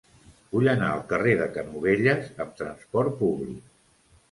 Vull 0.53 0.69
anar 0.71 0.87
al 0.93 1.03
carrer 1.11 1.35
de 1.41 1.47
Canovelles 1.59 2.33
amb 2.47 2.59
trasport 2.65 3.17
públic. 3.23 3.65